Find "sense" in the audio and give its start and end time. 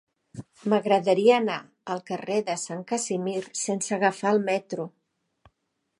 3.65-3.95